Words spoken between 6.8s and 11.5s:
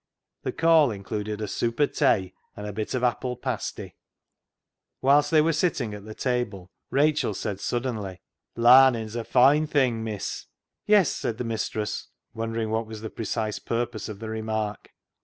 Rachel said suddenly —"Larnin's a foine thing, miss." Yes," said the